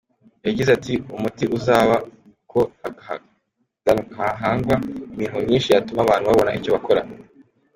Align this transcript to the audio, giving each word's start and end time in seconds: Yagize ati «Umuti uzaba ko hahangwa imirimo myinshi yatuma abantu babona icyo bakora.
Yagize 0.47 0.69
ati 0.77 0.93
«Umuti 1.15 1.43
uzaba 1.57 1.95
ko 2.51 2.59
hahangwa 4.41 4.75
imirimo 5.13 5.37
myinshi 5.45 5.69
yatuma 5.71 5.99
abantu 6.03 6.25
babona 6.29 6.55
icyo 6.57 6.69
bakora. 6.75 7.01